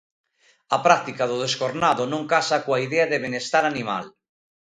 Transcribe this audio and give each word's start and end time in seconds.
A 0.75 0.77
práctica 0.85 1.23
do 1.27 1.41
descornado 1.45 2.03
non 2.13 2.23
casa 2.33 2.57
coa 2.65 2.79
idea 2.87 3.05
de 3.11 3.21
benestar 3.25 3.63
animal. 3.67 4.03